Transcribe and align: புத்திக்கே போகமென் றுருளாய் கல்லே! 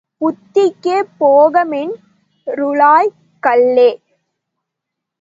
புத்திக்கே 0.21 0.97
போகமென் 1.17 1.93
றுருளாய் 2.47 3.13
கல்லே! 3.43 3.89